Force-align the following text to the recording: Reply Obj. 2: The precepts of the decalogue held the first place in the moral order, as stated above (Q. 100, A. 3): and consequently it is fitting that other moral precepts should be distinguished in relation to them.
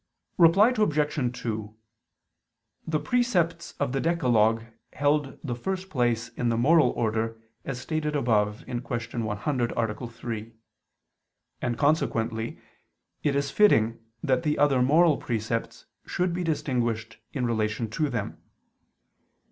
Reply 0.39 0.73
Obj. 0.75 1.37
2: 1.43 1.75
The 2.87 2.99
precepts 2.99 3.73
of 3.79 3.91
the 3.91 4.01
decalogue 4.01 4.63
held 4.93 5.37
the 5.43 5.53
first 5.53 5.91
place 5.91 6.29
in 6.29 6.49
the 6.49 6.57
moral 6.57 6.89
order, 6.93 7.39
as 7.65 7.79
stated 7.81 8.15
above 8.15 8.65
(Q. 8.65 8.81
100, 9.23 9.71
A. 9.73 10.07
3): 10.07 10.53
and 11.61 11.77
consequently 11.77 12.57
it 13.21 13.35
is 13.35 13.51
fitting 13.51 13.99
that 14.23 14.43
other 14.57 14.81
moral 14.81 15.17
precepts 15.17 15.85
should 16.07 16.33
be 16.33 16.43
distinguished 16.43 17.19
in 17.31 17.45
relation 17.45 17.87
to 17.91 18.09
them. 18.09 18.41